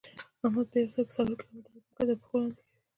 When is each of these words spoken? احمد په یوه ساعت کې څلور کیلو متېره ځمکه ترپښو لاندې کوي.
احمد 0.45 0.67
په 0.71 0.77
یوه 0.81 0.91
ساعت 0.93 1.05
کې 1.07 1.13
څلور 1.15 1.37
کیلو 1.39 1.51
متېره 1.57 1.73
ځمکه 1.73 1.91
ترپښو 1.95 2.35
لاندې 2.39 2.53
کوي. 2.59 2.69